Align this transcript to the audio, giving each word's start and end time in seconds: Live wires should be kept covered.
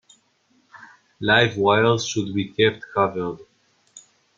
Live 1.19 1.57
wires 1.57 2.07
should 2.07 2.33
be 2.33 2.47
kept 2.51 2.85
covered. 2.91 3.37